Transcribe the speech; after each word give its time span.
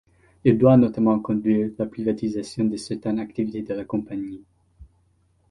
Il 0.45 0.57
doit 0.57 0.77
notamment 0.77 1.19
conduire 1.19 1.69
la 1.77 1.85
privatisation 1.85 2.65
de 2.65 2.75
certaines 2.75 3.19
activités 3.19 3.61
de 3.61 3.75
la 3.75 3.85
compagnie. 3.85 4.41